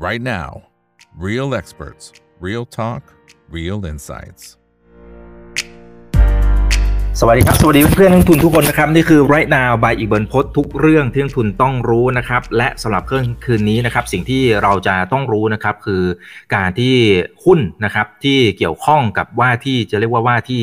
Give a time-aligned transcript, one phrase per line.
[0.00, 0.62] right now.
[1.14, 3.02] Real experts, real talk,
[3.50, 4.56] real insights.
[7.20, 16.02] สวัสดีครับ สวัสดีเพื่อนนักทุนทุกคนนะครับ นี่คือ right now by อีกเบิร์นพดทุกเรื่องที่นักทุนต้องรู้นะครับ และสำหรับเครื่องคืนนี้นะครับ สิ่งที่เราจะต้องรู้นะครับ คือ
[16.54, 16.94] การที่
[17.44, 20.62] หุ้นนะครับที่เกี่ยวข้องกับว่าที่จะเรียกว่าว่าที่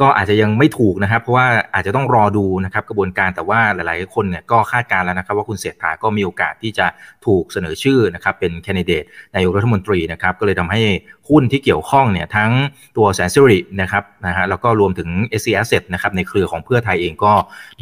[0.00, 6.86] ก็อาจจะยังไม่ถูกนะครับ เพราะว่าอาจจะต้องรอดูนะครับกระบวนการแต่ว่าหลาย ๆ คนเนี่ยก็คาดการแล้วนะครับว่าคุณเศรษฐาก็มีโอกาสที่จะ
[7.26, 10.82] ถูกเสนอชื่อนะครับเป็นแคนดิเดตนายกรัฐมนตรีนะครับก็เลยทำให้
[11.30, 12.50] หุ้นที่เกี่ยวข้องเนี่ยทั้ง
[12.96, 15.08] ตัวแสนสิรินะครับนะฮะแล้วก็รวมถึง
[15.40, 17.32] s c Asset นะครับในเครือของเพื่อไทยเองก็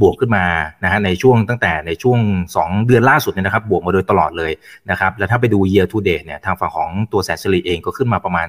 [0.00, 0.44] บวกขึ้นมา
[0.84, 2.18] นะฮะในช่วงตั้งแต่ในช่วง
[2.54, 4.52] 2 เดือนล่าสุดเนี่ยนะครับบวกมาโดยตลอดเลย
[4.90, 8.46] นะครับแล้วถ้าไปดู year to date เนี่ยทางฝั่งของตัวแสนสิริเองก็ขึ้นมาประมาณ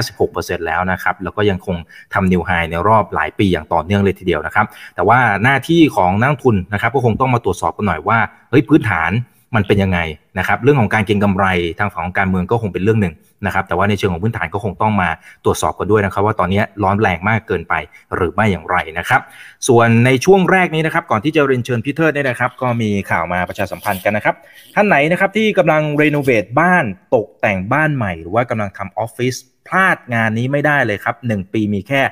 [0.00, 1.76] 15-16%แล้วนะครับแล้วก็ยังคง
[2.14, 8.18] ทำนิวไฮในรอบหลายปีอย่างต่อเนื่องเลยทีเดียวนะครับ แต่ว่าหน้าที่ของนักทุนนะครับก็คงต้องมาตรวจสอบกันหน่อยว่า
[8.50, 9.12] เฮ้ยพื้นฐาน
[9.56, 9.98] มันเป็นยังไง
[10.38, 11.46] นะครับเรื่องของการเก็งกำไร
[11.78, 13.14] ทางฝั่งของการเมืองก็คงเป็นเรื่องหนึ่ง
[13.46, 15.08] นะครับแต่ว่าในเชิงของพื้นฐานก็คงต้องมา
[15.44, 17.74] ตรวจสอบกันด้วยนะครับ ว่าตอนนี้ร้อนแรงมากเกินไป
[18.14, 19.20] หรือไม่อย่างไรนะครับ
[19.68, 24.34] ส่วนในช่วงแรกนี้นะครับก่อนที่จะเรียนเชิญพี่เทิดเนี่ยนะครับ ก็มีข่าวมาประชาสัมพันธ์กันนะครับ
[24.74, 29.34] ท่านไหนนะครับที่กำลังรีโนเวทบ้านตกแต่งบ้านใหม่ หรือว่ากำลังทำออฟฟิศ
[29.66, 32.02] พลาดงานนี้ไม่ได้เลยครับ1ปีมีแค่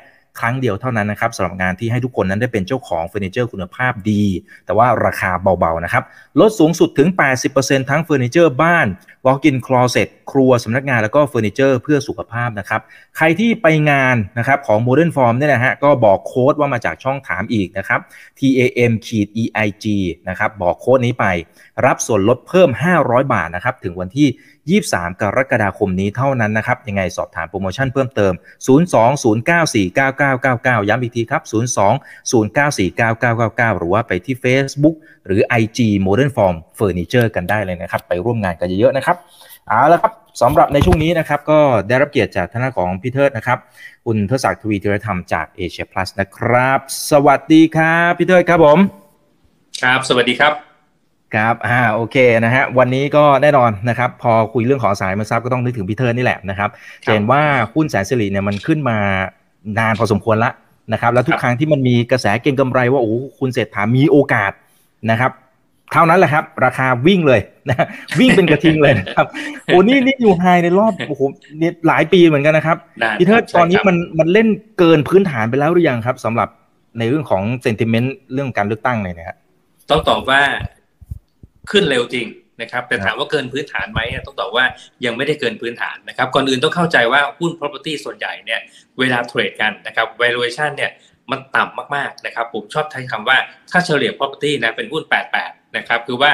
[0.40, 4.24] ครั้งเดียวเท่านั้นนะครับสำหรับงานที่ให้ทุกคนนั้นได้เป็นเจ้าของเฟอร์นิเจอร์คุณภาพดี
[4.66, 6.04] แต่ว่าราคาเบาๆนะครับ
[6.40, 7.08] ลดสูงสุดถึง
[7.48, 8.86] 80%ทั้งเฟอร์นิเจอร์บ้าน
[9.26, 12.80] walk-in closet ครัวสำนักงานแล้วก็เฟอร์นิเจอร์เพื่อสุขภาพนะครับ
[13.16, 18.00] ใครที่ไปงานนะครับของ Modern Form เนี่ยนะฮะก็บอกโค้ดว่ามาจากช่องถามอีกนะครับ
[18.38, 19.84] TAM ขีด EIG
[20.28, 21.26] นะครับบอกโค้ดนี้ไป
[21.86, 24.28] รับส่วนลดเพิ่ม 500 บาทนะครับถึงวันที่
[24.82, 28.32] 23 กรกฎาคมนี้เท่านั้นนะครับยังไงสอบถามโปรโมชั่นเพิ่มเติม
[29.16, 31.42] 0209499 020949999 ย้ำอีกทีครับ
[33.68, 39.16] 020949999 หรือว่าไปที่ Facebook หรือ IG Modern Form Furniture กันได้เลยนะครับ ไปร่วมงานกันเยอะๆนะครับ
[39.68, 40.12] เอาละครับ
[40.42, 43.58] สำหรับในช่วงนี้นะครับ ก็ได้รับเกียรติจากท่านของพี่เทิดนะครับ
[44.06, 46.80] คุณเทิดศักดิ์ทวีธีรธรรมจากเอเชียพลัสนะครับ
[47.10, 48.78] สวัสดีครับพี่เทิดครับผม
[49.82, 50.52] ครับ สวัสดีครับ
[51.34, 56.70] ครับ อ่า โอเค นะฮะ วันนี้ก็แน่นอนนะครับ พอคุยเรื่องของสายมาซับก็ต้องนึกถึงพีเทอร์นี่แหละนะครับ
[57.06, 57.42] เห็นว่า
[57.74, 58.98] หุ้นแสนสิริเนี่ยมันขึ้นมา
[59.78, 60.50] นานพอสมควรละ
[60.92, 64.52] นะครับ แล้วทุกครั้งที่มันมีกระแสเก็งกำไรว่าโอ้คุณเศรษฐามีโอกาส
[65.10, 65.32] นะครับ
[65.92, 67.86] เท่านั้นแหละครับ ราคาวิ่งเลยนะ
[68.18, 69.26] วิ่งเป็นกระทิงเลยนะครับ
[69.66, 71.20] โอ้นี่นี่อยู่ high ในรอบโอ้โห
[71.60, 72.76] นี่หลายปีเหมือนกันนะครับ
[73.18, 74.48] พีเทอร์ตอนนี้มันมันเล่น
[74.78, 76.48] เกินพื้นฐานไปแล้วหรือยังครับสำหรับ
[76.98, 79.36] ในเรื่องของ sentiment เรื่องการเลือกตั้งเลยนะครับ
[79.90, 80.40] ต้องตอบว่า
[81.70, 82.26] ขึ้นเร็วจริง
[82.60, 84.64] นะครับแต่ถามว่าเกินพื้นฐานไหมต้องตอบว่า
[85.04, 88.60] ยังไม่ได้เกินพื้นฐานนะครับก่อนอื่นต้องเข้าใจว่าหุ้น property ส่วนใหญ่เนี่ย
[88.98, 90.90] เวลาเทรดกันนะครับ valuation เนี่ย
[91.30, 93.38] มันต่ำมากๆนะครับผมชอบใช้คำว่า
[93.70, 95.02] ถ้าเฉลี่ย property นะเป็นหุ้น
[95.40, 96.32] 88 นะครับคือว่า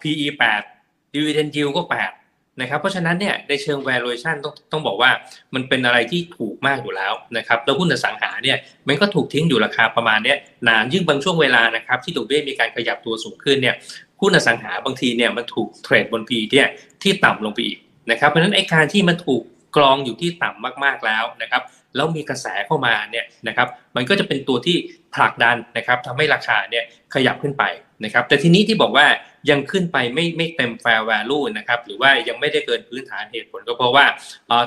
[0.00, 0.26] PE
[0.70, 5.10] 8 dividend yield ก็ 8 นะครับ เพราะฉะนั้นเนี่ยในเชิง valuation ต้องต้องบอกว่า
[5.54, 8.58] มันเป็นอะไรที่ถูกมากอยู่แล้วนะครับแล้วหุ้นอสังหาเนี่ย
[8.88, 10.34] มันก็ถูกทิ้งอยู่ราคาประมาณนี้
[10.68, 13.74] นานยิ่งบางช่วงเวลานะครับที่ดอกเบี้ยมีการขยับตัวสูงขึ้นเนี่ย
[14.20, 16.68] หุ้นอสังหาบางทีเนี่ยมันถูกเทรดบนพีเนี่ย
[17.02, 17.78] ที่ต่ำลงไปอีก
[18.10, 19.42] นะครับเพราะฉะนั้นไอ้การที่มันถูก
[19.76, 21.62] กรองอยู่ที่ต่ำมากๆแล้วนะครับ
[21.96, 24.76] แล้วมีกระแสเข้ามาเนี่ยนะครับมันก็จะเป็นตัวที่
[25.14, 26.84] ผลักดันนะครับทำให้ราคาเนี่ย
[27.14, 27.64] ขยับขึ้นไป
[28.04, 29.06] นะครับแต่ทีนี้ที่บอกว่า
[29.50, 34.04] ยังขึ้นไปไม่ไม่เต็ม fair value นะครับหรือว่ายังไม่ได้เกินพื้นฐานเหตุผลก็เพราะว่า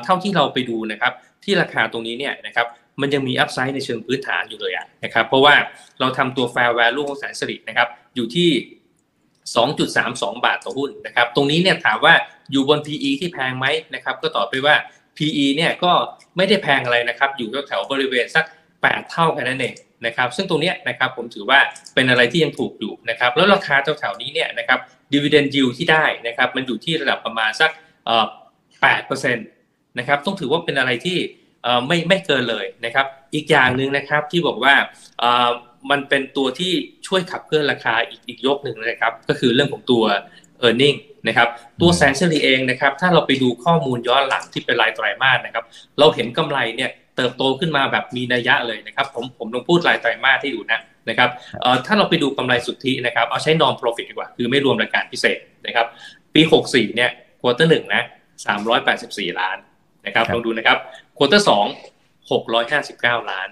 [0.03, 2.67] เท่าที่เราไปดูนะครับที่ราคาตรงนี้เนี่ยนะครับ
[3.01, 4.73] มันยังมีอัพไซด์ในเชิงพื้นฐานอยู่เลย
[5.03, 5.55] นะครับเพราะว่า
[5.99, 8.49] เราทำตัว fair value ของแสนสิรินะครับอยู่ที่
[9.57, 12.13] 2.32 บาทต่อหุ้นนะครับ ตรงนี้เนี่ยถามว่า
[12.51, 13.65] อยู่บน PE ที่แพงไหม
[13.95, 14.75] นะครับ ก็ตอบไปว่า
[15.17, 15.91] PE เนี่ยก็
[16.37, 18.45] ไม่ได้แพงอะไรนะครับ อยู่แถวบริเวณสัก
[18.77, 21.59] 8 เท่าแค่นั้นเองนะครับ ซึ่งตรงนี้นะครับผมถือว่า
[21.95, 24.79] เป็นอะไรที่ยังถูกอยู่นะครับ แล้วราคาแถวๆนี้เนี่ยนะครับ
[25.13, 27.71] dividend yield ที่ได้นะครับมันอยู่ที่ระดับประมาณสัก
[28.59, 31.17] 8%นะครับ ต้องถือว่าเป็นอะไรที่
[31.87, 34.73] ไม่ไม่เกินเลยนะครับ อีกอย่างหนึ่งนะครับที่บอกว่า
[35.91, 36.71] มันเป็นตัวที่
[37.07, 40.03] ช่วยขับเคลื่อนราคาอีกอีกยกหนึ่งนะครับ ก็คือเรื่องของตัว
[40.67, 40.97] e a r n i n g
[41.27, 41.47] นะครับ
[41.81, 45.65] ตัวแสนเฉลี่ยเองนะครับถ้าเราไปดูข้อมูลย้อนหลังที่เป็นรายไตรมาสนะครับ
[45.99, 50.79] เราเห็นกำไรเนี่ยเติบโตขึ้นมาแบบมีนัยยะเลยนะครับผมผมลองพูดรายไตรมาสที่อยู่นะ
[51.09, 51.29] นะครับ
[51.61, 55.85] เอ่อถ้าเราไปดูกำไรสุทธินะครับเอาใช้ non profit ดีกว่า คือไม่รวมรายการพิเศษนะครับ
[56.35, 57.11] ปี 64เนี่ย
[57.41, 58.03] quarter หนึ่งนะ
[58.71, 59.57] 384 ล้าน
[60.05, 60.77] นะครับลองดูนะครับ
[61.17, 61.65] quarter สอง
[62.47, 63.49] 659 ล้าน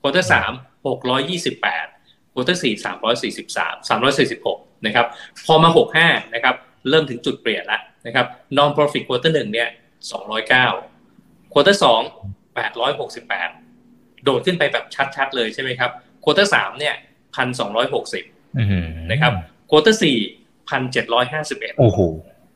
[0.00, 0.52] quarter สาม
[0.84, 2.74] 628 quarter สี่
[3.50, 5.06] 343 346นะครับ
[5.46, 5.70] พอมา
[6.02, 6.54] 65นะครับ
[6.88, 8.26] เริ่มถึงจุดเปลี่ยนแล้วนะครับ
[8.56, 9.68] net profit quarter หนึ่งเนี่ย
[10.80, 12.00] 209 quarter สอง
[13.38, 14.84] 868โดดขึ้นไปแบบ
[15.16, 15.90] ชัดๆเลยใช่ไหมครับ
[16.24, 16.94] quarter สามเนี่ย
[18.22, 19.32] 1,260นะครับ
[19.70, 20.18] quarter สี่
[20.98, 22.00] 1,751โอ้โห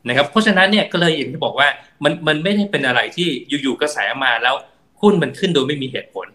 [0.08, 1.68] นะครับเพราะฉะนั้นเนี่ยก็เลยอย่างที่บอกว่า
[2.04, 3.28] มันมันไม่ได้เป็นอะไรที่
[3.62, 4.54] อยู่ๆกระแสมาแล้ว
[5.00, 6.26] หุ้นมันขึ้นโดยไม่มีเหตุผล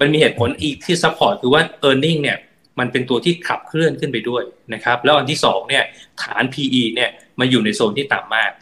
[0.00, 2.38] มันมีเหตุผลอีกที่ support คือว่า e a r n i n g เนี่ย
[2.78, 4.42] มันเป็นตัวที่ขับเคลื่อนขึ้นไปด้วย
[4.74, 5.84] นะครับแล้วอันที่2เนี่ย
[6.22, 7.10] ฐาน PE เนี่ย
[7.40, 8.52] มาอยู่ในโซนที่ต่ำมาก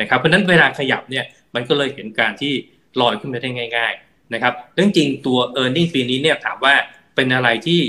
[0.00, 2.52] นะครับเพราะนั้นเวลาขยับเนี่ยมันก็เลยเห็นการที่
[3.00, 6.74] ลอยขึ้นไปได้ง่าย ๆนะครับเรื่องจริงตัว e a r n i n g ปีนี้เนี่ยถามว่า
[7.14, 7.80] เป็นอะไรที่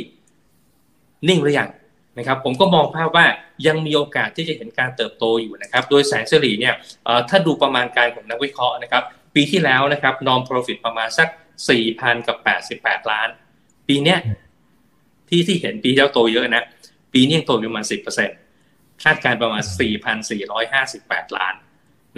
[1.28, 1.70] นิ่งหรือยัง
[2.18, 3.26] นะครับผมก็มองภาพว่า
[3.68, 6.76] ยังมีโอกาสที่จะเห็นการเติบโตอยู่นะครับโดยแสงเฉลี่ยเนี่ย
[7.30, 9.04] ถ้าดูประมาณการของนักวิเคราะห์นะครับ
[9.36, 11.28] ปีที่แล้วนะครับ non profit ประมาณสัก
[11.68, 12.38] 4,000กับ
[12.74, 13.30] 88ล้าน
[13.88, 14.20] ปีเนี้ย
[15.30, 16.64] ที่ที่เห็นปีที่แล้วโตเยอะนะ
[17.14, 17.86] ปีนี้ยังโตประมาณ
[18.40, 19.64] 10%คาดการประมาณ
[20.50, 21.56] 4,458ล้าน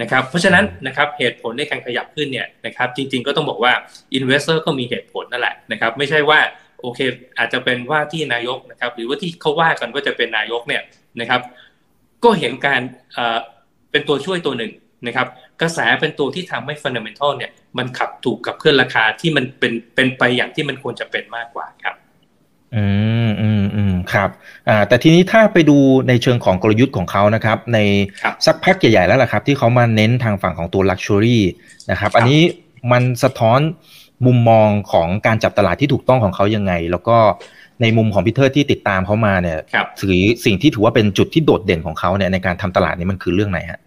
[0.00, 3.72] นะครับ เพราะฉะนั้นนะครับเหตุผลในการขยับขึ้นเนี่ยนะครับจริงๆก็ต้องบอกว่า
[4.18, 6.40] investor ก็มีเหตุผลนั่นแหละนะครับไม่ใช่ว่า
[6.80, 7.00] โอเค
[7.38, 10.82] อาจจะเป็นว่าที่นายกนะครับ หรือว่าที่เขาว่ากันว่าจะเป็นนายกเนี่ย
[11.20, 11.40] นะครับ
[12.24, 12.80] ก็เห็นการ
[13.90, 14.72] เป็นตัวช่วยตัวหนึ่ง
[15.06, 15.26] นะครับ
[15.60, 21.94] กระแสเป็นตัวที่ทำให้ฟันเดเมนทัลเนี่ย มันขับถูกกับเคลื่อนราคาที่มันเป็นเป็นไปอย่างที่มันควรจะเป็นมากกว่าครับ
[22.76, 22.86] อื
[23.28, 24.30] มอืมอืมครับ
[24.68, 25.76] อ่าแต่ทีนี้ถ้าไปดู
[26.08, 27.78] ในเชิงของกลยุทธ์ของเขานะครับ ใน
[28.46, 31.42] สักพักใหญ่ๆแล้วแหละครับ ที่เขามาเน้นทางฝั่งของตัวลักชัวรี่
[31.90, 32.40] นะครับ อันนี้
[32.92, 33.60] มันสะท้อน
[34.26, 37.16] มุมมองของการจับตลาดที่ถูกต้องของเขายังไง แล้วก็
[37.82, 39.58] ในมุมของพีเตอร์ที่ติดตามเขามาเนี่ย
[40.00, 43.80] ถือสิ่งที่ถือว่าเป็นจุดที่โดดเด่นของเขาเนี่ยในการทำตลาดนี้มันคือเรื่องไหนฮะ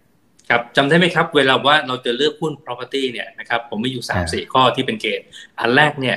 [0.48, 5.26] ครับจำได้ไหมครับ เวลาว่าเราจะเลือกหุ้น property เนี่ยนะครับผมมีอยู่3ามสี่ข้อที่เป็นเกณฑ์
[5.60, 6.16] อันแรกเนี่ย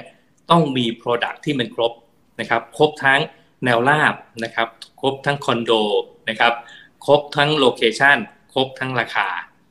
[0.51, 1.91] ต้องมี product ที่มันครบ
[2.39, 3.19] นะครับครบทั้ง
[3.65, 4.67] แนวราบนะครับ
[5.01, 5.71] ครบทั้งคอนโด
[6.29, 6.53] นะครับ
[7.05, 8.17] ครบทั้ง location
[8.53, 9.27] ครบทั้งราคา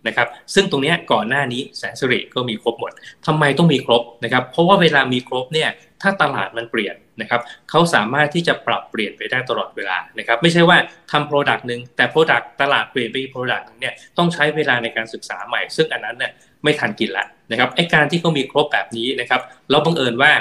[0.06, 2.92] นะครับซึ่งตรงนี้ก่อนหน้านี้แสนสิริก็มีครบหมด
[3.26, 5.68] ทำไมต้องมีครบนะครับเพราะว่าเวลามีครบเนี่ย
[6.02, 7.40] ถ้าตลาดมันเปลี่ยน นะครับ
[7.70, 10.78] เขาสามารถที่จะปรับเปลี่ยนไปได้ตลอดเวลานะครับไม่ใช่ว่า
[11.12, 16.32] ทำ product หนึ่งแต่ product ตลาดเปลี่ยนไปอีก product นึงเนี่ยต้องใช้เวลาในการศึกษาใหม่ ซึ่งอันนั้นเนี่ย
[16.64, 19.40] ไม่ทันกินละนะครับไอ้การที่เขามีครบแบบนี้นะครับ
[19.70, 20.32] เราบังเอิญว่า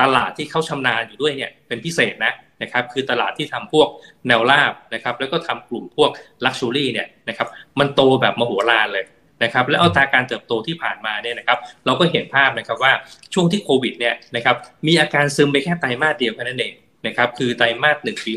[0.00, 2.32] ตลาดที่เขาชำนาญอยู่ด้วยเนี่ยเป็นพิเศษนะ
[2.62, 3.88] นะครับคือตลาดที่ทำพวก
[4.28, 6.10] แนวราบนะครับแล้วก็ทำกลุ่มพวก
[6.44, 7.48] ลักชูรี่เนี่ยนะครับ
[7.78, 9.04] มันโตแบบมโหฬารเลย
[9.42, 12.92] นะครับและอัตราการเติบโตที่ผ่านมาเนี่ยนะครับเราก็เห็นภาพนะครับว่า
[13.34, 14.56] ช่วงที่โควิดเนี่ยนะครับ
[14.86, 16.74] มีอาการซึมไปแค่ไตรมาสเดียวแค่นั้นเอง
[17.06, 18.32] นะครับคือไตรมาสหนึ่งปี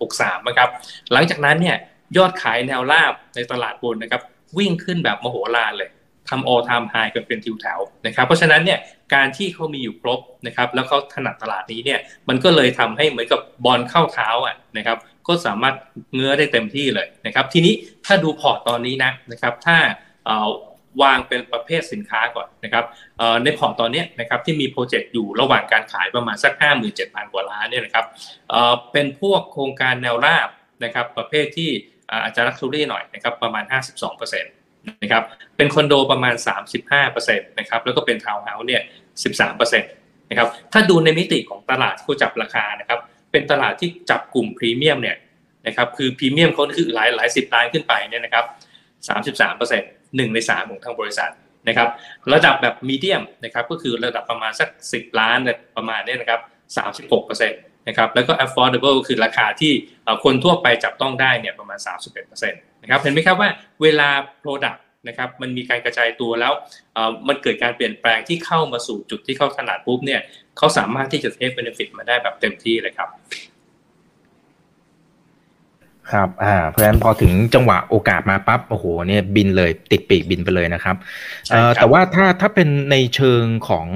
[0.00, 0.68] หกสามนะครับ
[1.12, 1.76] หลังจากนั้นเนี่ย
[2.16, 4.22] ยอดขายแนวราบในตลาดบนนะครับ
[4.58, 5.90] วิ่งขึ้นแบบมโหฬารเลย
[6.28, 8.78] ทำออทามไฮกันเป็นทิวแถวนะครับ เพราะฉะนั้นเนี่ย
[9.14, 14.98] การที่เขามีอยู่ครบนะครับแล้วเขาถนัดตลาดนี้เนี่ยมันก็เลยทำให้เหมือนกับบอลเข้าเท้าอะนะครับ
[15.28, 15.74] ก็สามารถ
[16.14, 17.74] เงื้อได้เต็มที่เลยนะครับทีนี้
[18.06, 19.76] ถ้าดูพอร์ตตอนนี้นะนะครับถ้า
[21.02, 22.84] วางเป็นประเภทสินค้าก่อนนะครับ
[23.44, 26.52] ในพอร์ตตอนนี้นะครับที่มี project อยู่ระหว่างการขายประมาณสัก
[26.92, 28.06] 57,000 กว่าล้านเนี่ยนะครับ
[28.92, 30.48] เป็นพวกโครงการแนวราบ
[30.84, 31.70] นะครับประเภทที่
[32.24, 33.64] อาจจะ luxury หน่อยนะครับประมาณ
[34.08, 35.22] 52%นะครับ
[35.56, 36.34] เป็นคอนโดประมาณ
[36.96, 38.82] 35%นะครับแล้วก็เป็นทาวน์เฮาส์เนี่ย
[39.40, 42.98] 13%นะครับถ้าดูในมิติของตลาดที่เขาจับราคานะครับ
[43.32, 45.16] เป็นตลาดที่จับกลุ่มพรีเมียมเนี่ย
[45.66, 48.44] นะครับคือพรีเมียมเขาคือหลายหลายสิบล้านขึ้นไปเนี่ยนะครับ
[49.08, 51.32] 33%เหนึ่งในสามของทางบริษัท
[51.68, 51.88] นะครับ
[52.32, 55.38] ระดับแบบมีเดียมนะครับก็คือระดับประมาณสัก 10 ล้าน
[55.76, 56.40] ประมาณนี้นะครับ
[57.10, 57.50] 36%
[57.88, 59.72] นะครับแล้วก็ affordable คือราคาที่
[60.24, 61.78] คนทั่วไปจับต้องได้เนี่ยประมาณ
[62.10, 63.50] 31%นะครับเห็นไหมครับว่า
[63.82, 64.08] เวลา
[64.44, 64.78] product
[65.08, 66.52] นะครับมันมีการกระจายตัวแล้ว
[67.28, 70.20] มันเกิดการเปลี่ยนแปลงที่เข้ามาสู่จุดที่เขาถนัดปุ๊บเนี่ย
[70.58, 73.08] เขาสามารถที่จะ take benefit มาได้แบบเต็มที่เลยครับ
[76.10, 80.96] ครับอ่าเพราะฉะนั้นพอถึงจังหวะโอกาสมาปั๊บโอ้โหเนี่ยบินเลยติดปีกบินไปเลยนะครับ
[81.50, 83.86] เอ่อแต่ว่าถ้าถ้าเป็นในเชิงของ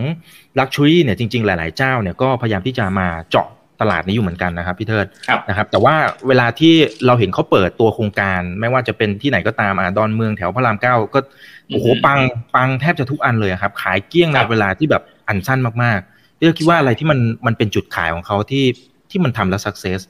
[0.58, 3.48] luxury เนี่ยจริง ๆ หลาย ๆ เจ้าเนี่ยก็พยายามที่จะมาเจาะ
[3.80, 5.06] ตลาดนี้อยู่เหมือนกันนะครับพี่เทิด
[5.48, 5.94] นะครับแต่ว่า
[6.28, 6.74] เวลาที่
[7.06, 11.20] เราเห็นเขาเปิดตัวโครงการ ไม่ว่าจะเป็นที่ไหนก็ตามอ่าดอนเมืองแถวพระรามเก้าก็
[11.68, 12.18] โอ้โหปัง
[12.54, 18.64] ปังแทบจะทุกอันเลยครับ ขายเกี้ยงในเวลาที่แบบอันสั้นมากๆพี่คิดว่าอะไรที่มันมันเป็นจุดขายของเขาที่
[19.10, 20.00] ที่มันทำแล้วสักเซส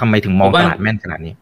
[0.00, 1.34] ทำไมถึงมองตลาดแม่นขนาดนี้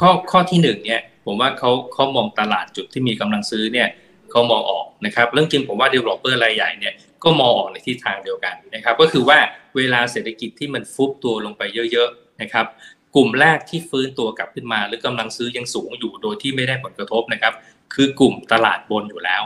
[0.00, 3.88] ข้อข้อที่หนึ่งเนี่ย ผมว่าเขาเขามองตลาดจุดที่มีกำลังซื้อเนี่ย
[4.30, 6.94] เขามองออกนะครับเรื่องจริงผมว่า developer รายใหญ่เนี่ย
[7.24, 9.38] ก็มองออกในทิศทางเดียวกันนะครับ ก็คือว่า
[9.76, 12.66] เวลาเศรษฐกิจที่มันฟุบตัวลงไปเยอะๆนะครับ
[13.14, 17.52] กลุ่มแรกที่ฟื้นตัวกลับขึ้นมา หรือกำลังซื้อยังสูงอยู่โดยที่ไม่ได้ผลกระทบนะครับ
[17.94, 19.42] คือกลุ่มตลาดบนอยู่แล้ว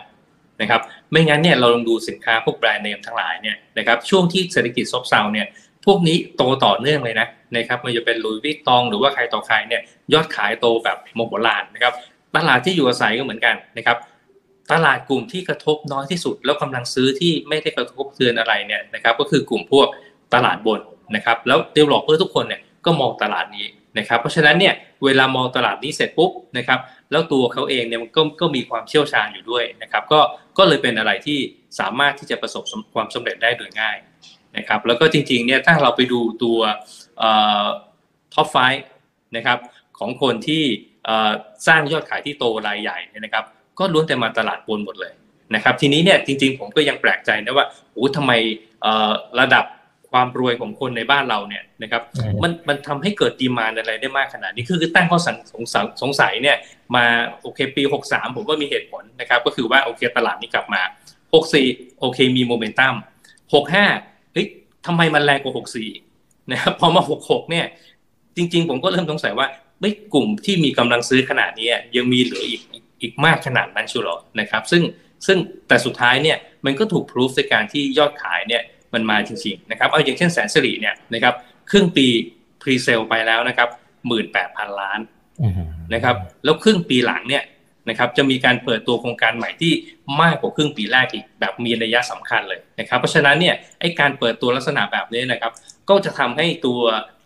[0.61, 5.47] นะครับ ไม่งั้นเนี่ยเราลองดูสินค้าพวกแบรนด์เนมทั้งหลายเนี่ยนะครับช่วงที่เศรษฐกิจซบเซาเนี่ย
[5.87, 7.27] พวกนี้โตต่อเนื่องเลยนะ
[7.57, 11.95] นะครับมันจะเป็นลุยวิตตองหรือว่าใครต่อใครเนี่ยยอดขายโตแบบโมโหลานนะครับ
[12.37, 13.97] ตลาดที่อยู่อาศัยก็เหมือนกันนะครับ
[14.73, 19.89] ตลาดกลุ่มที่กระทบน้อยที่สุด แล้วกำลังซื้อที่ไม่ได้กระทบกระเทือนอะไรเนี่ยนะครับก็คือกลุ่มพวก
[20.35, 20.81] ตลาดบน
[21.17, 23.67] นะครับแล้ว developer ทุกคนเนี่ยก็มองตลาดนี้
[23.99, 24.75] นะครับเพราะฉะนั้นเนี่ย
[25.05, 26.79] เวลามองตลาดนี้เสร็จปุ๊บนะครับ
[27.11, 30.21] แล้วตัวเขาเองเนี่ยมันก็ก็มีความเชี่ยวชาญอยู่ด้วยนะครับก็
[30.59, 31.39] ก็เลยเป็นอะไรที่
[31.81, 33.97] สามารถที่จะประสบความสำเร็จได้โดยง่าย
[34.57, 36.59] นะครับแล้วก็จริงๆเนี่ยถ้าเราไปดูตัว
[38.35, 38.57] top five
[39.37, 39.59] นะครับ
[39.99, 40.63] ของคนที่
[41.67, 43.45] สร้างยอดขายที่โตรายใหญ่นะครับ
[43.79, 45.13] ก็ล้วนแต่มาตลาดบนหมดเลย
[45.55, 48.33] นะครับ ทีนี้เนี่ยจริงๆผมก็ยังแปลกใจนะว่าโอ้ทำไม
[49.41, 49.65] ระดับ
[50.11, 52.03] ความรวยของคนในบ้านเราเนี่ยนะครับ
[52.43, 55.19] มันมันทำให้เกิดดีมาอะไรได้มากขนาดนี้คือคือตั้งข้อ
[55.55, 56.57] สงสัยสงสัยเนี่ย
[56.95, 57.05] มา
[57.43, 60.83] โอเคปี 63 ผมว่ามีเหตุผลนะครับ ก็คือว่าโอเคตลาดนี้กลับมา
[61.43, 62.95] 64 โอเคมีโมเมนตัม
[63.63, 64.47] 65เฮ้ย
[64.87, 66.06] ทำไมมันแรงกว่า 64
[66.53, 67.67] นะครับพอมา66เนี่ย
[68.37, 69.47] จริง ๆ ผมก็เริ่มสงสัยว่า
[69.81, 72.63] ไม่กลุ่มที่มีกำลังซื้อขนาดนี้ยังมีเหลืออีก
[73.03, 74.83] อีกมากขนาดนั้นชัวร์นะครับ ซึ่ง
[75.27, 75.39] ซึ่ง
[75.69, 78.63] แต่สุดท้ายเนี่ยมันก็ถูกพิสูจในการที่ยอดขายเนี่ย
[78.95, 81.35] มันมาจริงๆนะครับเอาอย่างเช่นแสนสิริเนี่ยนะครับ
[81.71, 82.07] ครึ่งปี
[82.63, 83.69] พรีเซลไปแล้วนะครับ
[84.07, 85.01] หมื่นแปดพันล้าน
[85.95, 87.43] นะครับแล้วครึ่งปีหลังเนี่ย
[87.89, 89.73] นะครับจะมีการเปิดตัวโครงการใหม่ที่
[90.23, 95.53] มากกว่าครึ่งปีแรกอีกแบบมีระยะสำคัญเลยนะครับเพราะฉะนั้นเนี่ยไอการเปิดตัวลักษณะแบบนี้นะครับ
[95.89, 96.81] ก็จะทำให้ตัว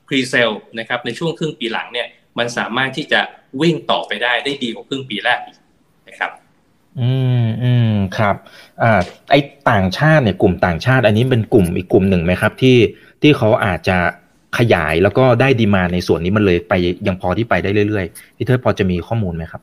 [0.08, 2.06] พรีเซลนะครับในช่วงครึ่งปีหลังเนี่ย
[2.38, 3.20] มันสามารถที่จะ
[3.60, 5.56] วิ่งต่อไปได้ได้ดีกว่าครึ่งปีแรกอีก
[6.08, 6.30] นะครับ
[7.00, 7.12] อื
[7.44, 8.36] มอืมครับ
[8.82, 9.00] อ่า
[9.30, 9.34] ไอ
[9.70, 12.76] ต่างชาติเนี่ยกลุ่มต่างชาติ อันนี้เป็นกลุ่มอีกกลุ่มหนึ่งไหมครับ ที่
[13.22, 13.98] ที่เขาอาจจะ
[14.58, 16.72] ขยายแล้วก็ได้ดีมาในส่วนนี้มันเลยไป
[17.06, 19.62] ยังพอที่ไปได้เรื่อยๆพี่เทิดพอจะมีข้อมูลไหมครับ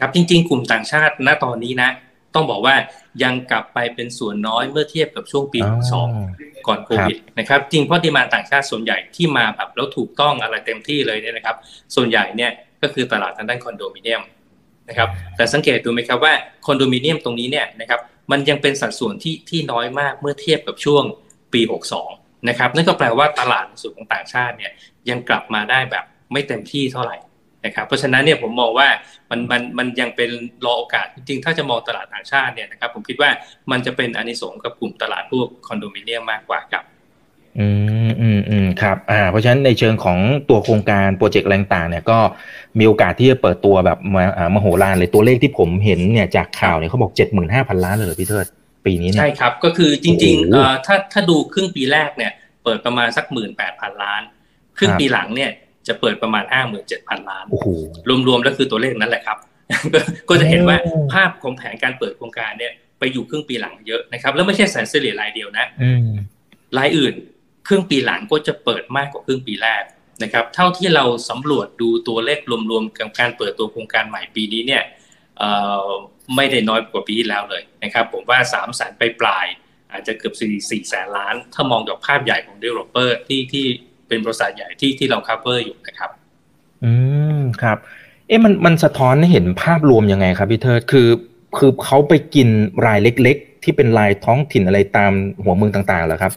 [0.00, 1.90] ครับจริง ๆ กลุ่มต่างชาติณตอนนี้นะ
[2.34, 2.74] ต้องบอกว่า
[3.22, 5.60] ยังกลับไปเป็นส่วนน้อยเมื่อเทียบกับช่วงปี
[5.92, 6.08] สอง
[6.66, 11.56] ก่อนโควิดนะครับจริงเพราะดีมาต่างชาติส่วนใหญ่ที่มาแบบแล้วถูกต้องอะไรเต็มที่เลยเนี่ยนะครับ
[11.94, 12.50] ส่วนใหญ่เนี่ย
[12.82, 14.22] ก็คือตลาดทางด้านคอนโดมิเนียม
[14.88, 16.32] นะครับแต่สังเกตดูไหมครับว่า
[16.66, 18.00] คอนโดมิเนียมตรงนี้เนี่ยนะครับ
[18.30, 21.02] มันยังเป็นสัดส่วนที่ที่น้อยมากเมื่อเทียบกับช่วง
[21.52, 21.60] ปี
[22.04, 24.72] 62 นะครับนั่นก็แปลว่าตลาดส่วนของต่างชาติเนี่ย
[25.10, 27.16] ยังกลับมาได้แบบไม่เต็มที่เท่าไหร่
[27.68, 28.88] นะครับเพราะฉะนั้นเนี่ยผมมองว่า
[29.30, 30.30] มันมันมันยังเป็น
[30.64, 33.30] รอโอกาสจริงๆ ถ้าจะมองตลาดต่างชาติเนี่ยนะครับผมคิดว่า
[33.70, 36.84] มันจะเป็นอานิสงส์กับกลุ่มตลาดพวกคอนโดมิเนียมมากกว่าครับ
[37.58, 37.68] อื
[38.08, 42.18] มอืมอืมครับอ่าเพราะฉะนั้นในเชิงของตัวโครงการโปรเจกต์แรงต่างเนี่ยก็
[42.78, 48.46] มีโอกาสที่จะเปิดตัวแบบมาอ่ามโหฬารเลยตัวเลขที่ผมเห็นเนี่ยจากข่าวเนี่ยเขาบอกเจ็ดหมื่นห้าพันล้านเลยพี่เทิด
[48.86, 52.32] ปีนี้เนี่ยใช่ครับ ก็คือจริงๆเอ่อถ้าถ้าดูครึ่งปีแรกเนี่ย
[52.64, 54.22] เปิดประมาณสักหมื่นแปดพันล้าน
[54.78, 55.50] ครึ่งปีหลังเนี่ย
[55.88, 57.44] จะเปิดประมาณห้าหมื่นเจ็ดพันล้าน
[58.28, 59.38] รวมๆแล้วคือตัวเลขนั้นแหละครับ
[60.28, 60.76] ก็จะเห็นว่า
[61.12, 65.66] ภาพของแผนการเปิดโครงการเนี่ยไปอยู่ครึ่งปีหลังเยอะนะครับ แล้วไม่ใช่แสนเสลียรายเดียวนะ
[66.78, 67.14] รายอื่น
[67.66, 69.82] ครึ่งปีหลังก็จะเปิดมากกว่าครึ่งปีแรก
[70.22, 72.40] นะครับ เท่าที่เราสำรวจดูตัวเลข
[72.70, 74.82] รวมๆกับการเปิดตัวโครงการใหม่ปีนี้เนี่ย
[76.36, 79.46] ไม่ได้น้อยกว่าปีที่แล้วเลยนะครับ ผมว่า3ามแสนไปปลาย
[79.92, 83.66] อาจจะเกือบสี่สี่แสนล้าน ถ้ามองจากภาพใหญ่ของ developer ที่ที่
[84.08, 86.10] เป็นบริษัทใหญ่ที่ที่เรา cover อยู่นะครับ
[86.84, 86.92] อื
[87.38, 87.78] มครับ
[88.28, 91.08] เอ๊ะมันมันสะท้อนให้เห็นภาพรวมยังไงครับพี่เทิดคือ
[91.58, 92.48] คือเขาไปกิน
[92.86, 95.12] รายเล็ก ๆ ที่เป็นรายท้องถิ่นอะไรตาม
[95.44, 96.32] หัวเมืองต่างๆเหรอครับ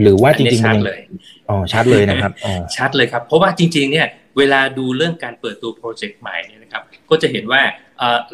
[0.00, 1.00] หรือว่าจริงๆชัดเลย
[1.48, 4.06] อ๋อชัดเลยนะครับอ๋อชัดเลยครับ เพราะว่าจริง ๆ เนี่ย
[4.38, 7.62] เวลาดูเรื่องการเปิดตัวโปรเจกต์ใหม่เนี่ยนะครับ ก็จะเห็นว่า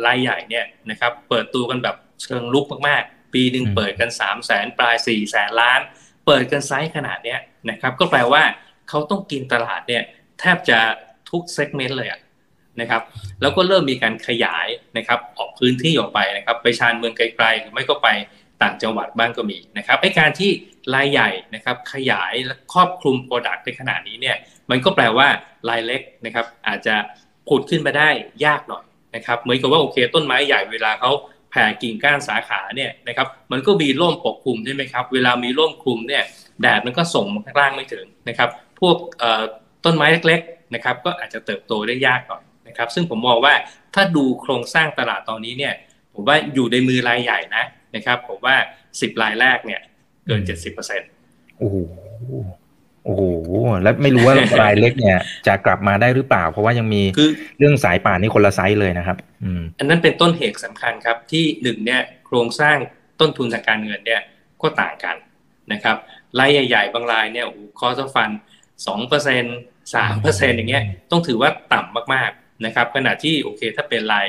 [0.06, 5.80] รายใหญ่เนี่ยนะครับเปิดตัวกันแบบเชิงรุกมากๆ ปีหนึ่งเปิดกัน3 0 0แสนปลาย4 0 0แสนล้าน
[6.26, 7.38] เปิดกันไซส์ขนาดเนี้ย
[7.70, 8.42] นะครับ ก็แปลว่า
[8.88, 10.02] เขาต้องกินตลาดเนี่ย
[10.40, 10.78] แทบจะ
[11.30, 12.08] ทุก segment เลย
[12.80, 13.02] นะครับ
[13.40, 14.66] แล้วก็เริ่มมีการขยาย
[14.96, 18.08] นะครับออกพื้นที่ออกไปนะครับไปชานเมืองไกลๆหรือไม่ก็ไป
[18.62, 20.50] ต่างจังหวัดบ้างก็มีนะครับไอ้การที่
[20.94, 24.36] รายใหญ่นะครับขยายและครอบคลุม product ในขนาดนี้เนี่ย
[24.70, 25.28] มันก็แปลว่า
[25.68, 26.94] รายเล็กนะครับอาจจะ
[27.48, 28.08] ผุดขึ้นมาได้
[28.44, 31.10] ยากหน่อยนะครับเหมือนกับว่าโอเค ต้นไม้ใหญ่เวลาเขา
[31.50, 36.22] แผ่กิ่งก้านสาขาเนี่ยนะครับมันก็มีร่มปกคลุมใช่ไหมครับเวลามีร่มคลุมเนี่ย
[36.60, 38.48] แดดมันก็ส่งมาข้างล่างไม่ถึงนะครับ
[38.80, 38.96] พวก
[39.84, 43.54] ต้นไม้เล็กๆนะครับก็อาจจะเติบโตได้ยากหน่อยนะครับซึ่งผมมองว่า
[43.94, 45.74] ถ้าดูโครงสร้างตลาดตอนนี้เนี่ย
[46.14, 47.64] ผมว่าอยู่ในมือรายใหญ่นะ
[47.94, 48.56] นะครับผมว่า
[49.00, 49.80] สิบรายแรกเนี่ย
[50.26, 51.08] เกินเจ็ดสิบเปอร์เซ็นต์
[51.58, 51.76] โอ้โห
[53.04, 53.22] โอ้โห
[53.82, 57.02] แล้วไม่รู้ว่ารายเล็กเนี่ยจะกลับมาได้หรือเปล่า เพราะว่ายังมี
[57.58, 62.76] เรื่องสายป่านนี่คนละไซส์เลยนะครับอืมอันนั้นเป็นต้นเหตุสำคัญครับที่หนึ่งเนี่ยโครงสร้าง
[63.20, 64.22] ต้นทุนทางการเงินเนี่ย
[64.62, 65.16] ก็ต่างกัน
[65.72, 65.96] นะครับ
[66.38, 68.30] รายใหญ่ ๆ บางรายเนี่ยโอ้คอสฟัน
[68.86, 69.44] สองเปอร์เซ็น
[69.94, 74.26] สามเปอร์เซ็นอย่างเงี้ยต้องถือว่าต่ำมากๆนะครับขณะที่โอเคถ้าเป็นราย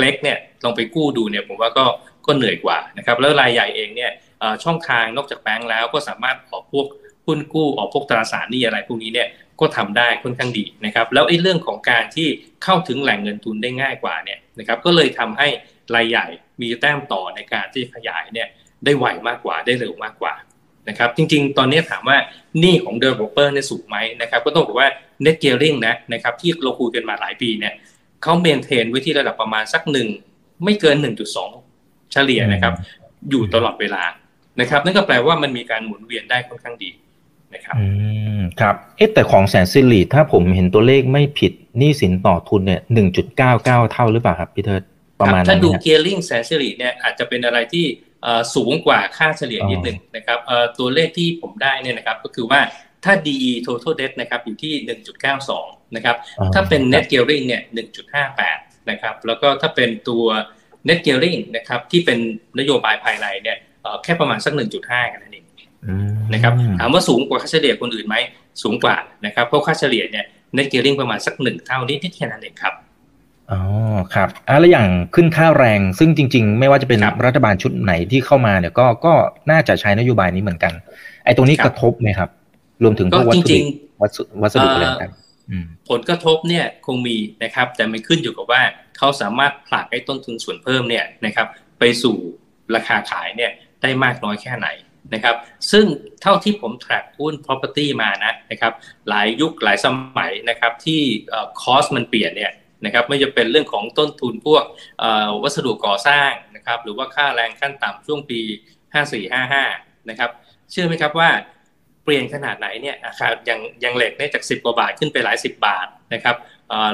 [0.00, 1.86] เล็กๆเนี่ยลองไปกู้ดูเนี่ยผมว่าก็
[2.26, 4.12] ก็เหนื่อยกว่านะครับแล้วรายใหญ่เองเนี่ย
[4.64, 6.86] ช่องทางนอกจากแบงก์แล้วก็สามารถออกพวก
[7.26, 9.28] หุ้นกู้ออกพวกตราสารหนี้อะไรพวกนี้เนี่ย
[9.60, 12.28] ก็ทำได้ค่อนข้างดีนะครับแล้วไอ้เรื่องของการที่
[12.64, 15.48] เข้าถึงแหล่งเงินทุนได้ง่ายกว่าเนี่ยนะครับก็เลยทำให้
[15.94, 16.26] รายใหญ่
[16.60, 18.48] มีแต้มต่อในการที่ขยายเนี่ย
[18.84, 20.34] ได้ไวมากกว่าได้เร็วมากกว่า
[20.88, 22.16] นะครับจริงๆ ตอนนี้ถามว่า
[22.60, 24.88] หนี้ของ developer เนี่ยสูงไหมนะครับก็ต้องบอกว่า
[25.24, 27.74] net gearing นะนะครับที่เราคุยกันมาหลายปีเนี่ย
[28.22, 30.08] เขาเมนเทนไว้ที่ระดับประมาณสักหนึ่ง
[30.64, 30.96] ไม่เกิน
[31.54, 32.74] 1.2 เฉลี่ยนะครับ
[33.30, 34.02] อยู่ตลอดเวลา
[34.60, 36.90] นะครับนั่นก็แปลว่ามันมีการหมุนเวียนได้ค่อนข้างดี
[37.54, 37.86] นะครับอื
[38.38, 44.82] มครับเอ๊ะแต่ของแสนสิริถ้าผมเห็นตัวเลขไม่ผิดหนี้สินต่อทุนเนี่ยหนึ่งจุดเก้าเก้าเท่าหรือเปล่าครับพี่เทิด
[45.20, 47.84] ประมาณนั้นถ้าดูเกียร์ลิงแสนสิริเนี่ยอาจจะเป็นอะไรที่
[48.54, 50.38] สูงกว่าค่าเฉลี่ยนิดหนึ่งนะครับ
[50.78, 52.60] ตัวเลขที่ผมได้เนี่ยนะครับก็คือว่า
[53.04, 54.74] ถ้า DE total debt นะครับอยู่ที่
[55.36, 56.16] 1.92 นะครับ
[56.54, 57.62] ถ้าเป็น net gearing เนี่ย
[58.24, 60.24] 1.58 นะครับ แล้วก็ถ้าเป็นตัว
[60.88, 62.18] net gearing นะครับที่เป็น
[62.58, 63.56] นโยบายภายในเนี่ย
[64.02, 64.52] แค่ประมาณสัก
[64.82, 65.44] 1.5 กันนั่นเอง
[66.34, 68.16] นะครับถามว่าสูงกว่าค่าเฉลี่ยคนอื่นไหม
[68.62, 70.24] สูงกว่านะครับเพราะค่าเฉลี่ยเนี่ย
[70.56, 72.74] net gearing ประมาณสักหนึ่งเท่านิดๆแค่นั้นเองครับ
[73.52, 73.60] อ๋อ
[74.14, 79.12] ครับอะแล้วอย่างขึ้นค่าแรง ซึ่งจริง ๆ ไม่ว่าจะเป็นรัฐบาลชุดไหนที่เข้ามาเนี่ยก็ก็
[79.50, 80.72] น่าจะใช้นโยบายนี้เหมือนกัน
[81.24, 82.30] ไอ้ตรงนี้กระทบไหมครับ
[82.82, 83.56] รวมถึงพวกวัสดุ
[84.42, 85.12] วัสดุอะไรต่าง
[85.90, 88.62] ผลกระทบเนี่ยคงมีนะครับ แต่มันขึ้นอยู่กับว่า
[88.98, 91.46] เขาสามารถผลักไอ้ต้นทุนส่วนเพิ่มเนี่ยนะครับ
[91.78, 92.16] ไปสู่
[92.74, 94.68] ราคาขายเนี่ยได้มากน้อยแค่ไหน
[95.14, 95.36] นะครับ
[95.72, 95.84] ซึ่ง
[96.22, 98.72] เท่าที่ผม track หุ้น property มานะนะครับ
[99.08, 99.86] หลายยุคหลายส
[100.18, 101.00] มัยนะครับที่
[101.62, 102.52] คอสมันเปลี่ยนเนี่ย
[102.84, 104.64] นะครับไม่จะเป็นเรื่องของต้นทุนพวก
[105.42, 108.40] วัสดุก่อสร้างนะครับหรือว่าค่าแรงขั้นต่ำช่วงปี
[109.24, 110.30] 5455 นะครับ
[110.70, 111.30] เชื่อไหมครับว่า
[112.04, 116.36] เปลี่ยนขนาดไหนเนี่ยราคาอย่างอย่างเหล็กเนี่ยจาก 10 กว่าบาทขึ้นไปหลาย 10 บาทนะครับ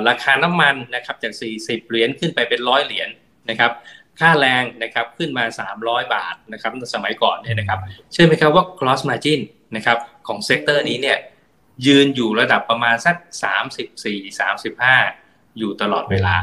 [0.09, 1.33] ราคาน้ำมันนะครับจาก
[1.63, 3.09] 40 เหรียญขึ้นไปเป็นร้อยเหรียญ
[3.51, 3.73] นะครับ
[4.21, 5.45] ค่าแรงนะครับขึ้นมา
[5.79, 7.79] 300 บาทนะครับสมัยก่อนเนี่ยนะครับ
[8.13, 9.41] เชื่อไหมครับว่า gross margin
[9.77, 11.19] นะครับของ sector นี้เนี่ย
[11.87, 13.17] ยืนอยู่ระดับประมาณสัก
[13.77, 15.20] 34 35
[15.59, 16.37] อยู่ตลอดเวลา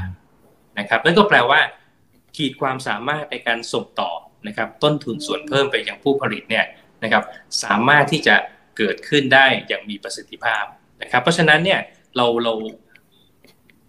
[0.80, 1.60] นะครับนั่นก็แปลว่า
[2.36, 4.12] ขีดความสามารถในการส่งต่อ
[4.48, 6.66] นะครับต้นทุนส่วนเพิ่มไปยังผู้ผลิตเนี่ย
[7.04, 7.24] นะครับ
[7.64, 8.36] สามารถที่จะ
[8.78, 10.64] เกิดขึ้นได้อย่างมีประสิทธิภาพ
[11.02, 11.80] นะครับ เพราะฉะนั้นเนี่ย
[12.16, 12.54] เราเรา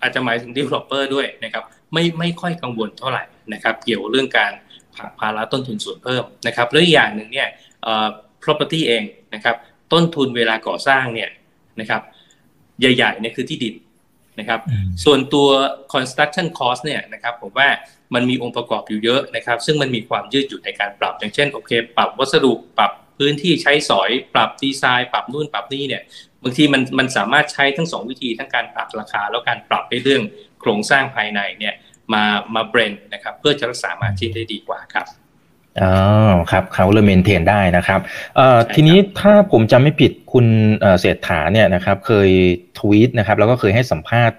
[0.01, 4.53] อาจจะหมายถึง developer ด้วยนะครับไม่ไม่ค่อยกังวลเท่าไหร่นะครับ เกี่ยวเรื่องการ
[4.97, 7.49] ผักภาระต้นทุนส่วนเพิ่มนะครับแล้วอีกอย่างหนึ่งเนี่ย
[8.45, 9.03] property เอง
[9.35, 9.57] นะครับ
[9.93, 11.31] ต้นทุนเวลาก่อสร้างเนี่ย
[11.81, 12.03] นะครับ
[12.81, 13.75] ใหญ่ๆเนี่ยคือที่ดิน
[14.39, 14.61] นะครับ
[15.05, 15.49] ส่วนตัว
[15.93, 17.69] construction cost เนี่ยนะครับผมว่า
[18.15, 26.03] มันมีองค์ประกอบอยู่เยอะนะครับ ซึ่งมันมีความยืดหยุ่นในการปรับ อย่างเช่นโอเค ปรับวัสดุปรับพื้นที่ใช้สอยปรับดีไซน์ ปรับนู่นปรับนี่เนี่ย
[26.43, 30.23] บางทีมันมันสามารถใช้ทั้งสองวิธีทั้งการปรับราคา แล้วการปรับในเรื่อง
[30.61, 31.75] โครงสร้างภายในเนี่ย
[32.13, 32.25] มา
[32.55, 35.07] มาเบรนนะครับเพื่อจะรักษามาจิ้นได้ดีกว่าครับ
[35.83, 35.93] อ๋อ
[36.51, 38.01] ครับเขาเลยเมนเทนได้นะครับ
[38.37, 40.47] เอ่อทีนี้ถ้าผมจำไม่ผิดคุณ
[41.01, 42.31] เศรษฐาเนี่ยนะครับเคย
[42.79, 44.37] ทวีตนะครับแล้วก็เคยให้สัมภาษณ์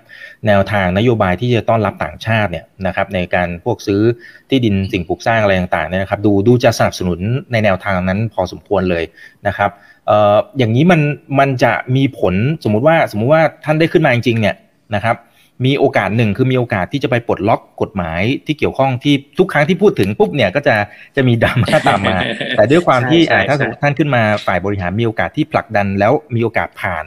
[0.48, 4.02] แนวทางนโยบายที่จะต้อนรับต่างชาติเนี่ยนะครับในการพวกซื้อ
[4.50, 7.20] ที่ดินสิ่งปลูกสร้างอะไรต่างๆเนี่ยนะครับดูดูจะสนับสนุน
[7.52, 9.04] ในแนวทางนั้นพอสมควรเลย
[9.48, 9.72] นะครับ
[10.08, 11.02] เอ่ออย่างนี้มัน
[11.40, 14.56] มันจะมีผลสมมุติว่าสมมุติว่าท่านได้ขึ้นมาจริงๆเนี่ย
[14.96, 15.16] นะครับ
[15.66, 20.76] มีโอกาสหนึ่งคือมีโอกาสที่จะไปปลดล็อกกฎหมายที่เกี่ยวข้องที่ทุกครั้งที่พูดถึงปุ๊บเนี่ยก็จะ
[21.16, 22.18] จะมีดราม่าตามมา
[22.58, 27.04] แต่ด้วยความที่ถ้าสมมติท่านขึ้นมาฝ่ายบริหารมีโอกาสที่ผลักดันแล้วมีโอกาสผ่าน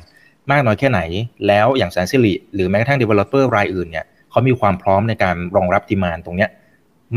[0.51, 1.01] มากน้อยแค่ไหน
[1.47, 6.51] แล้วอย่างแสนสิริหรือแม้กระทั่ง developer รายอื่นเนี่ยเขามีความพร้อมในการรองรับดีมานตรงเนี้ย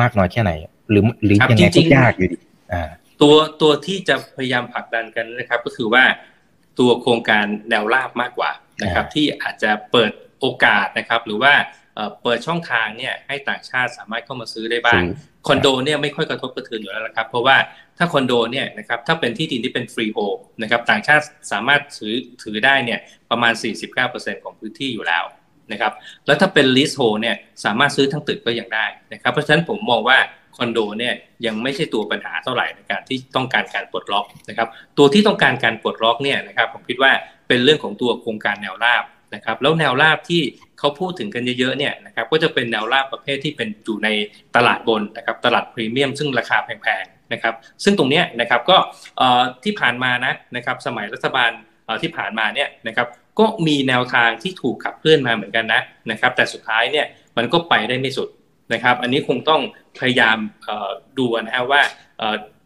[0.02, 0.52] มากน้อยแค่ไหน
[0.90, 2.38] หรือหรือยังไงก็ยากอยู่ดี
[3.22, 6.04] ตัวตัวที่จะพยายามผลักดันกันนะครับ ก็คือว่า
[6.80, 8.52] ตัวโครงการแนวราบมากกว่า
[8.84, 11.54] นะครับ ที่อาจจะเปิด โอกาสนะครับ หรือว่า
[12.24, 15.02] เปิดช่องทางเนี่ยให้ต่างชาติสามารถเข้ามาซื้อได้บ้าง
[15.48, 17.58] คอนโดเนี่ยไม่ค่อยกระทบกระเทือนอยู่แล้วนะครับเพราะว่า
[17.98, 20.18] ถ้าคอนโดเนี่ยนะครับถ้าเป็นที่ดินที่เป็น freehold
[20.62, 23.00] นะครับต่างชาติสามารถถือถือได้เนี่ย
[23.32, 23.54] ประมาณ
[24.00, 25.24] 49%ของพื้นที่อยู่แล้ว
[25.72, 25.94] นะครับ
[26.26, 30.18] แล้วถ้าเป็น leasehold เนี่ยสามารถซื้อทั้งตึกก็ยังได้นะครับเพราะฉะนั้นผมมองว่า
[30.58, 31.14] คอนโดเนี่ย
[31.46, 34.68] ยังไม่ใช่ตัวปัญหาเท่าไหร่ในการที่ต้องการการปลดล็อกนะครับ
[34.98, 37.12] ตัวที่ต้องการการปลดล็อกเนี่ยนะครับผมคิดว่า
[37.48, 39.04] เป็นเรื่องของตัวโครงการแนวราบ
[39.36, 40.42] นะครับแล้วแนวราบที่
[40.80, 44.10] เขาพูดถึงกันเยอะๆเนี่ยนะครับก็จะเป็นแนวราบประเภทที่เป็นอยู่ใน
[44.56, 48.78] ตลาดบนนะครับตลาดพรีเมียมซึ่งราคาแพงๆนะครับซึ่งตรงนี้นะครับก็
[49.64, 51.52] ที่ผ่านมานะนะครับสมัยรัฐบาล
[52.02, 53.08] ที่ผ่านมาเนี่ยนะครับ
[53.40, 57.06] ก็มีแนวทางที่ถูกขับเคลื่อนมาเหมือนกันนะนะครับแต่สุดท้ายเนี่ย
[57.38, 58.30] มันก็ไปได้ไม่สุด
[58.74, 59.62] นะครับอันนี้คงต้อง
[60.00, 60.38] พยายาม
[61.18, 61.82] ดูนะฮะว่า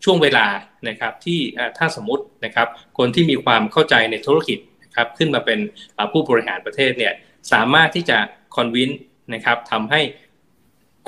[0.04, 0.48] ช่วงเวลา
[0.90, 1.40] นะครับที่
[1.78, 4.60] ถ้าสมมตินะครับคนที่มีความเข้าใจในธุรกิจ
[4.96, 5.60] ครับขึ้นมาเป็น
[6.12, 7.14] ผู้บริหารประเทศเนี่ย
[7.54, 8.18] สามารถที่จะ
[8.56, 8.92] คอนวิน
[9.34, 10.02] นะครับทำให้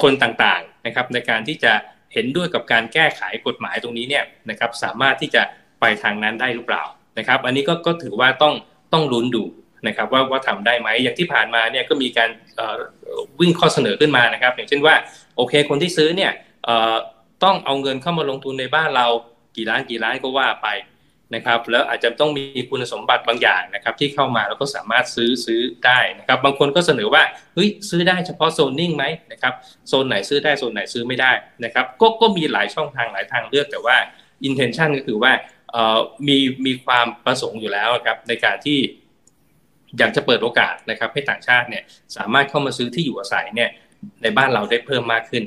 [0.02, 1.74] คนต่างๆนะครับในการที่จะ
[2.14, 5.44] เห็นด้วยกับการแก้ไขกฎหมายตรงนี้เนี่ยนะครับสามารถที่จะ
[5.80, 6.84] ไปทางนั้นได้หรือเปล่า
[7.18, 8.54] นะครับ อันนี้ก็ก็ถือว่าต้อง
[8.94, 9.44] ต้องลุ้นดู
[9.88, 12.30] นะครับว่าว่าทำได้ไหมอย่างที่ผ่านมาเนี่ยก็มีการ
[13.40, 14.96] วิ่งข้อเสนอขึ้นมานะครับ อย่างเช่นว่า
[15.36, 16.32] โอเคคนที่ซื้อเนี่ย
[17.44, 19.08] ต้องเอาเงินเข้ามาลงทุนในบ้านเรา
[19.56, 20.68] กี่ล้านกี่ล้านก็ว่าไป
[21.36, 27.24] นะครับแล้วอาจจะต้องมีคุณสมบัติบางอย่างนะครับที่เข้ามาแล้วก็สามารถซื้อซื้อได้นะครับบางคนก็เสนอว่า
[27.56, 29.54] เฮ้ยซื้อได้เฉพาะโซนนิ่งไหมนะครับ
[29.88, 31.32] โซนไหนซื้อได้โซนไหนซื้อไม่ได้
[31.64, 33.98] นะครับก็ก็มีหลายช่องทางหลายทางเลือกแต่ว่า
[34.48, 35.32] intention ก็คือว่า
[36.28, 38.80] มีมีความประสงค์อยู่แล้วครับในการที่
[39.98, 41.84] อยากจะเปิดโอกาสนะครับให้ต่างชาติเนี่ย
[42.18, 43.70] สามารถเข้ามาซื้อที่อยู่อาศัยเนี่ย
[44.24, 45.44] ในบ้านเราได้เพิ่มมากขึ้น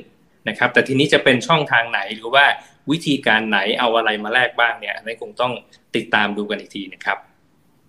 [0.49, 2.45] นะครับ แต่ทีนี้จะเป็นช่องทางไหนหรือว่า
[2.91, 5.53] วิธีการไหนเอาอะไรมาแลกบ้างเนี่ยอันนี้คงต้อง
[5.95, 7.19] ติดตามดูกันอีกทีนะครับ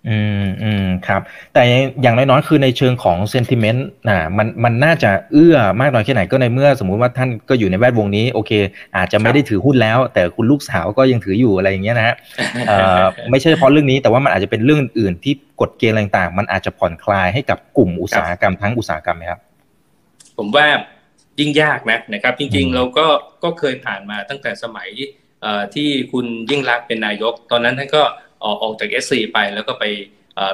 [0.08, 1.20] อืมอืมครับ
[1.54, 1.62] แต่
[2.02, 8.52] อย่างน้อยๆคือในเชิงของเซนติเมนต์นะมันมันน่าจะเอื้อมากน้อยแค่ไหนก็ในเมื่อสมมุติว่าท่านก็อยู่ในแวดวงนี้โอเค
[8.96, 12.14] อาจจะไม่ได้ถือหุ้นแล้ว แต่คุณลูกสาวก็ยังถืออยู่อะไรอย่างเงี้ยนะฮะ
[13.30, 19.40] ไม่ใช่เฉพาะเรื่องนี้แต่ว่ามันอาจจะเป็นเรื่องอื่นที่กฎเกณฑ์ต่างๆ มันอาจจะผ่อนคลายให้กับกลุ่มอุตสาหกรรมทั้งอุตสาหกรรมไหมครับ
[20.38, 20.66] ผมว่า
[21.40, 23.06] ยิ่งยากนะนะครับ จริง ๆ เราก็
[23.44, 24.88] ก็เคยผ่านมาตั้งแต่สมัย
[25.74, 28.02] ที่คุณยิ่งรักเป็นนายก ตอนนั้นท่านก็
[28.44, 29.84] ออกออกจากเอสซีไปแล้วก็ไป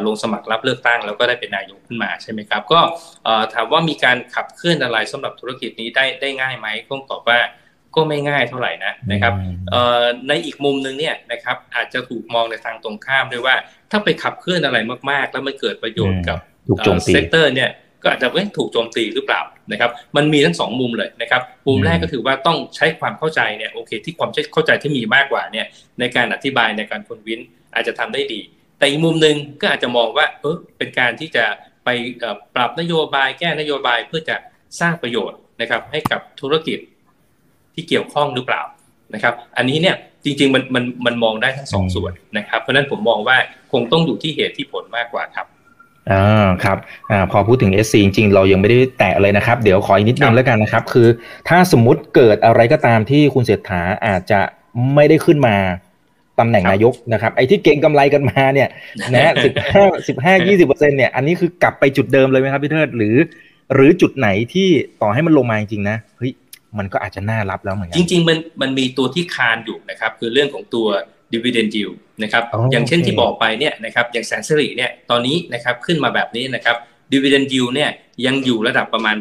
[0.07, 2.81] ลงสมัครรับเลือกตั้ง แล้วก็ได้เป็นนายกขึ้นมาใช่ไหมครับ ก็
[3.55, 7.39] ถามว่ามีการขับเคลื่อนอะไรสำหรับธุรกิจนี้ได้ได้ง่ายไหมก็ตอบว่า
[7.95, 9.33] ก็ไม่ง่ายเท่าไหร่นะนะครับ
[10.29, 13.57] ในอีกมุมหนึ่งเนี่ยนะครับอาจจะถูกมองในทางตรงข้ามด้วยว่า
[13.91, 14.79] ถ้าไปขับเคลื่อนอะไร
[15.11, 16.39] มากๆ แล้วมันเกิดประโยชน์กับ
[17.05, 17.71] sector เนี่ย
[18.03, 19.41] ก็อาจจะไม่ถูกโจมตีหรือเปล่า
[19.73, 25.67] นะครับมันมีทั้งสองมุมเลยนะครับมุมแรกก็คือว่าต้องใช้ความเข้าใจเนี่ยโอเค ที่ความเข้าใจที่มีมากกว่าเนี่ย
[26.01, 27.41] ในการอธิบายในการ convince
[27.75, 28.41] อาจจะทำได้ดี
[28.79, 31.45] แต่อีกมุมหนึ่งก็อาจจะมองว่าเออเป็นการที่จะ
[31.85, 31.89] ไป
[32.55, 34.37] ปรับนโยบายแก้นโยบายเพื่อจะ
[34.81, 36.79] สร้างประโยชน์นะครับให้กับธุรกิจ
[37.75, 38.63] ที่เกี่ยวข้องหรือเปล่า
[39.15, 43.37] นะครับอันนี้เนี่ยจริงๆมันมันมันมองได้ทั้งสองส่วนนะครับเพราะนั้นผมมองว่า
[43.73, 45.47] คงต้องอยู่ที่เหตุที่ผลมากกว่าครับ
[46.11, 46.79] อ่าครับ
[47.11, 51.09] อ่าพอพูดถึง SC จริงๆ เรายังไม่ได้แตะเลยนะครับ เดี๋ยวขออีกนิดนึงแล้วกันนะครับ คือ
[51.49, 54.41] ถ้าสมมติเกิดอะไรก็ตามที่คุณเศรษฐาอาจจะ
[54.95, 55.57] ไม่ได้ขึ้นมา
[56.41, 58.69] ตำแหน่งนายกนะครับไอ้ที่เก่งกำไรกันมาเนี่ย
[59.15, 63.17] นะสิบห้าสิบห้ายี่สิบเปอร์เซ็นเนี่ยอันนี้คือกลับไปจุดเดิมเลยไหมครับพี่เทิดหรือ
[63.75, 64.69] หรือจุดไหนที่
[65.03, 66.33] ต่อให้มันลงมาจริงๆนะเฮ้ย
[66.79, 70.87] มันก็อาจจะน่ารับแล้วเหมือนกันจริง ๆ มันมันมีตัวที่คานอยู่นะครับ คือเรื่องของตัว
[71.33, 76.77] dividend yield นะครับอย่างเช่นที่บอกไปเนี่ยนะครับอย่างแสนสิริเนี่ยตอนนี้นะครับขึ้นมาแบบนี้นะครับ
[77.13, 77.91] dividend yield เนี่ย
[78.27, 79.17] ยังอยู่ระดับประมาณ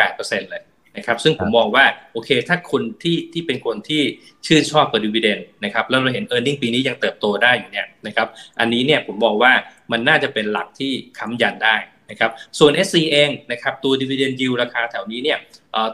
[0.00, 0.62] 7-8%เลย
[0.96, 4.02] นะครับซึ่งผมมองว่าโอเคถ้าคนที่ที่เป็นคนที่
[4.46, 8.28] ชื่นชอบกับ dividend นะครับแล้วเราเห็น e a r n i n g ปีนี้ยังเติบโตได้อยู่เนี่ยนะครับ
[8.60, 9.52] อันนี้เนี่ยผมมองว่า
[9.92, 11.76] มันน่าจะเป็นหลักที่ค้ำยันได้
[12.10, 15.38] นะครับส่วน SC เองนะครับตัว dividend yield ราคาแถวนี้เนี่ย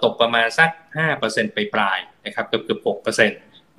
[0.04, 0.70] ตกประมาณสัก
[1.12, 3.30] 5%ไปปลายนะครับเกือบเกือบ6%น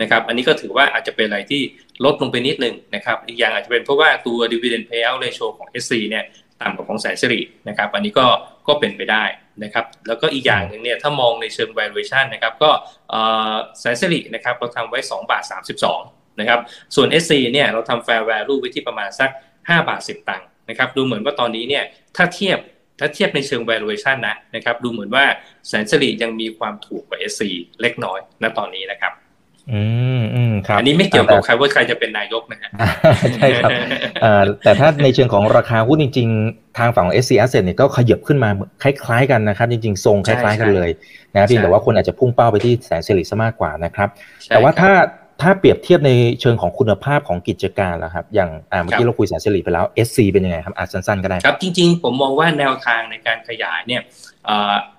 [0.02, 1.62] นะครับอันนี้ก็ถือว่าอาจจะเป็นอะไรที่
[2.06, 6.24] ลดลงไปนิดหนึ่งนะครับอีกอย่างอาจจะเป็นเพราะว่าตัว dividend payout ratio ของ SC เนี่ย
[6.62, 8.26] ต่ำกว่าของแสนสิรินะครับอันนี้ก็
[8.68, 9.24] ก็เป็นไปได้
[9.64, 12.72] นะครับแล้วก็อีกอย่างหนึ่งเนี่ยถ้ามองในเชิง valuation นะครับก็
[13.80, 15.44] แสนสิรินะครับเราทำไว้ 2 บาท
[15.92, 16.60] 32นะครับ
[16.96, 21.84] ส่วน SC เนี่ยเราทำ fair value ไว้ที่ประมาณสัก 5 บาท 10 ตังค์นะครับดูเหมือนว่าตอนนี้เนี่ย
[22.18, 22.60] ถ้าเทียบ
[23.00, 25.26] ถ้าเทียบในเชิง valuation นะนะครับดูเหมือนว่า
[25.68, 27.44] แสนสิริยังมีความถูกกว่า SC
[27.82, 29.12] เล็กน้อยณตอนนี้นะครับ
[29.74, 29.84] อื
[30.20, 32.70] มอืมครับอันนี้ไม่เกี่ยวกับใครว่าใครจะเป็นนายกนะฮะ
[33.36, 33.72] ใช่ครับ
[34.64, 38.50] แต่ถ้าในเชิงของราคาหุ้นจริง ๆ ทางฝั่งของ SC Asset เนี่ยก็ขยับขึ้นมา
[38.84, 40.90] คล้ายๆกันนะครับ จริงๆ ทรงคล้าย ๆ กันเลย
[41.34, 44.10] นะเพียงแต่ว่าคนอาจจะพุ่งเป้าไปที่แสนสิริซะมากกว่านะครับ
[44.50, 44.92] แต่ว่าถ้า
[45.42, 48.50] ถ้าเปรียบเทียบในเชิงของคุณภาพของกิจการแล้วครับ อย่าง
[48.84, 54.02] เมื่อกี้เราคุยแสนสิริไปแล้ว SC เป็นยังไงครับอาจสั้นๆก็ได้ครับ จริง ๆ ผมมองว่าแนวทางในการขยายเนี่ย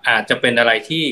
[0.09, 1.05] อาจจะเป็นอะไรที่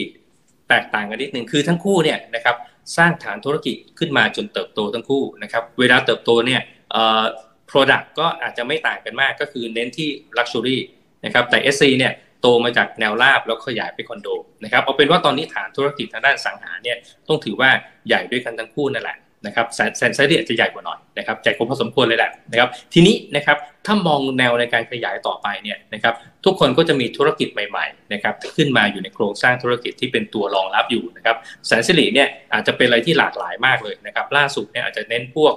[0.69, 2.57] แตกต่างกันนิดหนึ่งคือทั้งคู่เนี่ยนะครับ
[2.97, 6.61] สร้างฐานธุรกิจขึ้นมาจนเติบโตทั้งคู่นะครับ เวลาเติบโตเนี่ย
[6.93, 7.25] เอ่อ
[7.71, 10.79] product ก็อาจจะไม่ต่างกันมากก็คือเน้นที่ luxury
[11.25, 14.29] นะครับ แต่ SC เนี่ยโตมาจากแนวราบแล้วขยายไปคอนโด
[14.65, 16.97] นะครับ เอาเป็นว่าตอนนี้ฐานธุรกิจทางด้านสังหาเนี่ย
[17.29, 17.71] ต้องถือว่า
[18.09, 35.53] ใหญ่ด้วยกันทั้งคู่นั่นแหละ นะครับแซนไซด์จะใหญ่กว่าหน่อยนะครับใหญ่กว่าพอสมควรเลยแหละนะครับทีนี้นะครับถ้ามองแนวในการขยายต่อไปเนี่ยนะครับทุกคนก็จะมีธุรกิจใหม่ๆนะครับขึ้นมาอยู่ในโครงสร้างธุรกิจที่เป็นตัวรองรับอยู่นะครับแสนสิริเนี่ยอาจจะเป็นอะไรที่หลากหลายมากเลยนะครับล่าสุดเนี่ยอาจจะเน้นพวก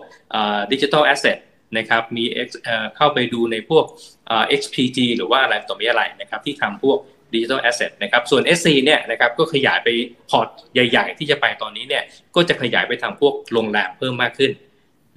[0.71, 1.37] digital asset
[1.77, 2.23] นะครับมี
[2.97, 3.85] เข้าไปดูในพวก
[4.59, 6.97] XPG หรือว่าอะไรต่อมีอะไรนะครับที่ทำพวก
[7.33, 9.89] digital asset นะครับส่วน SC เนี่ยนะครับก็ขยายไป
[10.29, 12.03] พอร์ตใหญ่ ๆ ที่จะไปตอนนี้เนี่ย
[12.35, 14.51] ก็จะขยายไปทางพวกโรงแรมเพิ่มมากขึ้น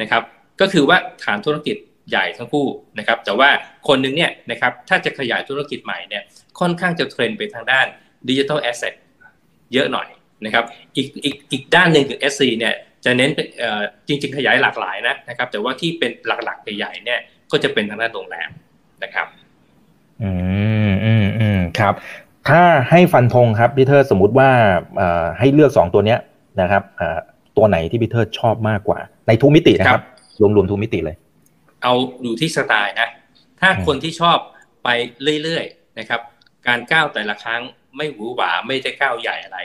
[0.00, 0.22] นะครับ
[0.60, 1.76] ก็คือว่าฐานธุรกิจ
[2.10, 2.66] ใหญ่ทั้งคู่
[2.98, 3.48] นะครับแต่ว่า
[3.88, 6.22] คนหนึ่งเนี่ยนะครับถ้าจะขยายธุรกิจใหม่เนี่ย
[6.60, 7.86] ค่อนข้างจะเทรนไปทางด้าน
[8.28, 8.94] digital asset
[9.72, 10.08] เยอะหน่อย
[10.44, 10.64] นะครับ
[10.96, 12.74] อีกอีกอีกด้านหนึ่งคือ SC เนี่ย
[13.04, 13.30] จะเน้น
[14.08, 18.50] จริง ๆ ขยายหลากหลายนะนะครับแต่ว่าที่เป็นหลักๆใหญ่ๆเนี่ยก็จะเป็นทางด้านโรงแรม
[19.04, 19.26] นะครับ
[20.22, 20.30] อื
[20.90, 20.95] ม
[21.80, 21.94] ครับ
[22.48, 24.50] ถ้าให้ฟันธงครับพี่เทอร์สมมุติว่า
[25.38, 26.18] ให้เลือกสองตัวเนี้ย
[26.60, 26.82] นะครับ
[27.56, 30.02] ตัวไหนที่พี่เทอร์ชอบมากกว่า ในทุกมิตินะครับ
[30.56, 31.16] รวมๆทุกมิติเลย
[31.82, 33.08] เอาดูที่สไตล์นะ
[33.60, 34.38] ถ้าคนที่ชอบ
[34.84, 34.88] ไป
[35.42, 36.20] เรื่อยๆนะครับ
[36.66, 37.62] การก้าวแต่ละครั้ง
[37.96, 39.58] ไม่หวือหวาไม่ได้ก้าวใหญ่อะไร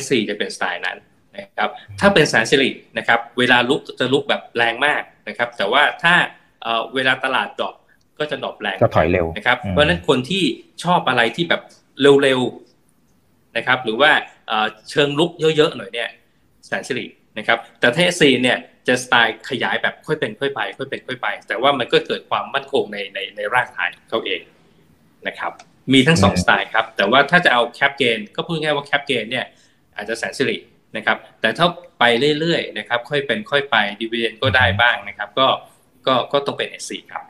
[0.00, 0.98] SC จะเป็นสไตล์นั้น
[1.36, 6.14] นะครับ ถ้าเป็นแสนสิรินะครับ เวลารุกจะรุกแบบแรงมากนะครับ แต่ว่าถ้า
[6.94, 7.74] เวลาตลาด drop
[8.18, 10.44] ก็จะ drop แรงก็ถอยเร็วนะครับ เพราะฉะนั้นคนที่
[10.84, 11.62] ชอบอะไรที่แบบ
[12.22, 14.10] เร็วๆนะครับ หรือว่า
[14.90, 16.08] เชิงรุกเยอะๆหน่อยเนี่ย
[16.66, 17.06] แสนสิริ
[17.38, 24.40] นะครับ แต่ SC เนี่ยจะสไตล์ขยายแบบค่อยเป็นค่อยไป ค่อยเป็นค่อยไป แต่ว่ามันก็เกิดความมั่นคงในในในรากฐานเขาเอง
[25.26, 25.52] นะครับ
[25.92, 29.46] มีทั้งสองสไตล์ครับ แต่ว่าถ้าจะเอา cap gain ก็พูดง่ายว่า cap gain เนี่ย
[29.96, 30.56] อาจจะแสนสิริ
[30.96, 31.66] นะครับ แต่ถ้า
[31.98, 32.04] ไป
[32.40, 35.48] เรื่อยๆนะครับ ค่อยเป็นค่อยไป dividend ก็ได้บ้างนะครับ ก็
[36.06, 37.24] ก็ก็ต้องเป็น SC ครับ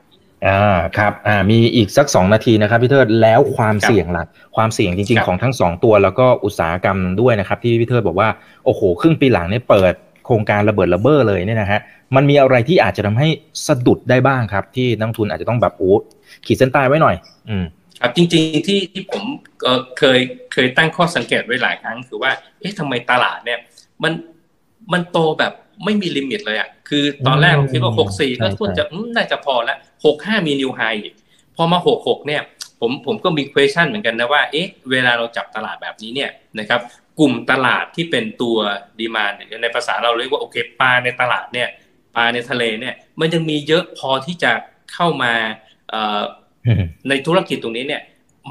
[0.46, 4.24] อ่าครับอ่ามีอีกสักสองนาทีนะครับพี่เทิดแล้วความเสี่ยงล่ะ
[4.56, 8.28] ความเสี่ยงจริง ๆ ของทั้งสองตัวแล้วก็อุตสาหกรรมด้วยนะครับ ที่พี่เทิดบอกว่า
[8.64, 9.92] โอ้โหครึ่งปีหลังเนี่ยเปิด
[10.26, 11.80] โครงการระเบิดระเบ้อเลยเนี่ยนะฮะ
[12.16, 13.28] มันมีอะไรที่อาจจะทำให้
[13.66, 15.92] สะดุดได้บ้างครับ ที่นักลงทุนอาจจะต้องแบบโอ้
[16.46, 17.16] ขีดเส้นใต้ไว้หน่อย
[17.48, 17.64] อืม
[18.00, 19.24] ครับจริงๆที่ที่ผม
[19.98, 20.18] เคย
[20.52, 23.58] เคยตั้งข้อสังเกตไว้หลายครั้ง คือว่าเอ๊ะทำไมตลาดเนี่ย
[24.02, 24.12] มัน
[24.92, 25.52] มันโตแบบ
[25.84, 28.84] ไม่มี limit เลยอะคือตอนแรกผมคิดว่าหกสี่ก็ควรจะ
[29.16, 31.14] น่าจะพอแล้วหกห้ามี new high อีก
[31.56, 32.42] พอมาหกหกเนี่ย
[32.80, 36.80] ผมผมก็มี question เหมือนกันนะว่าเอ๊ะเวลาเราจับตลาดแบบนี้เนี่ยนะครับ
[37.18, 38.56] กลุ่มตลาดที่เป็นตัว
[39.00, 41.68] ดีมานในภาษาเราเรียกว่าโอเคปลาในตลาดเนี่ย
[42.16, 44.52] ปลาในทะเลเนี่ย มันยังมีเยอะพอที่จะ
[44.92, 45.32] เข้ามา
[47.08, 48.02] ในธุรกิจตรงนี้เนี่ย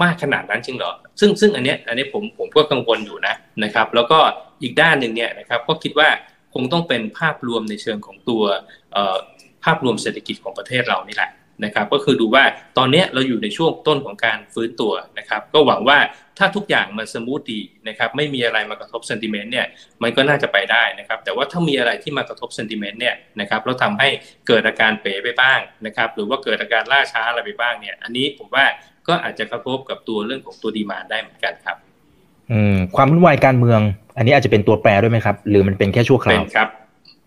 [0.04, 4.20] มากขนาดนั้นจริงเหรอ ซึ่งซึ่งอันเนี้ยอันนี้ผมผมก็กังวลอยู่นะนะครับ แล้วก็
[4.62, 6.10] อีกด้านหนึ่งเนี่ยนะครับก็คิดว่า
[6.56, 8.44] คงต้องเป็นภาพรวมในเชิงของตัว
[9.64, 11.32] ภาพรวมเศรษฐกิจของประเทศเรานี่แหละ
[11.66, 12.44] นะครับก็คือดูว่า
[12.78, 15.98] ตอนนี้เราอยู่ในช่วงต้นของการฟื้นตัวนะครับก็หวังว่า
[16.38, 19.68] ถ้าทุกอย่างมันสมูทดีนะครับไม่มีอะไรมากระทบเซนติเมนต์เนี่ย
[20.04, 24.10] มันก็น่าจะไปได้นะครับแต่ว่าถ้ามีอะไรที่มากระทบเซนติเมนต์เนี่ยนะครับแล้วทาให้
[24.48, 28.66] เกิดอาการเป๋ไปบ้างนะครับหรือว่าเกิดอาการล่าช้าอะไรไปบ้างเนี่ยอันนี้ผมว่า
[29.08, 31.78] ก็อาจจะกระทบกับตัวเรื่องของตัวดีมาได้เหมือนกันครับ
[32.52, 33.80] อืมความวุ่นวายการเมือง
[34.18, 36.70] อันนี้อาจจะเป็นตัวแปรด้วยไหมครับ หรือมันเป็นแค่ชั่วคราวเป็นครับ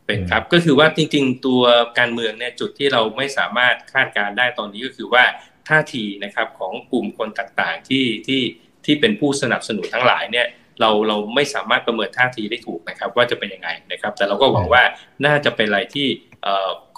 [0.06, 1.62] เป็นครับก็คือว่าจริง ๆ ตัว
[1.98, 5.24] การเมืองเนี่ยจุดที่เราไม่สามารถคาดการได้ตอนนี้ก็คือว่า
[5.68, 8.42] ท่าทีนะครับของกลุ่มคนต่างๆที่ที่
[8.84, 10.46] ที่เป็นผู้สนับสนุนทั้งหลายเนี่ย
[10.80, 14.82] เราเราไม่สามารถประเมินท่าทีได้ถูกนะครับว่าจะเป็นยังไงนะครับ แต่เราก็หวังว่า
[15.26, 16.06] น่าจะเป็นอะไรที่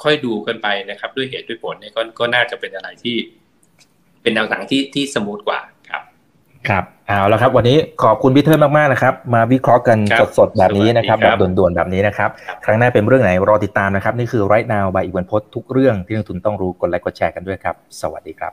[0.03, 3.17] ค่อยดูกันไปนะครับ ด้วยเหตุด้วยผลเนี่ยก็ก็น่าจะเป็นอะไรที่
[4.23, 5.61] เป็นแนวทางที่ที่ smooth กว่า
[6.69, 9.99] ครับเอาละครับวันนี้ขอบคุณพี่เทิร์มากๆนะครับ มาวิเคราะห์กัน
[10.39, 12.29] สดๆแบบนี้นะครับแบบด่วนๆแบบนี้นะครับ
[12.65, 18.53] ครั้งหน้าเป็นเรื่องไหนรอติดตามนะครับ นี่คือ Right Now by อีกวันพศทุกเรื่องที่นักลงทุนต้องรู้กดไลค์กดแชร์กันด้วยครับ สวัสดีครับ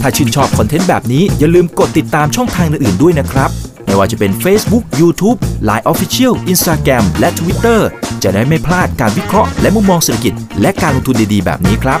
[0.00, 3.50] ถ้าชื่นชอบคอนเทนต์แบบนี้อย่าลืมกดติดตามช่องทางอื่นๆด้วยนะครับ
[3.84, 5.38] ไม่ว่าจะเป็น Facebook, YouTube,
[5.68, 7.80] Line Official, Instagram และ Twitter
[8.22, 12.00] จะได้ไม่พลาดการวิเคราะห์และมุมมองเศรษฐกิจ และการลงทุนดีๆ แบบนี้ครับ